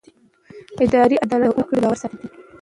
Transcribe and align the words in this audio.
اداري 0.83 1.15
عدالت 1.23 1.49
د 1.51 1.53
وګړو 1.57 1.79
باور 1.83 1.97
ساتي. 2.01 2.27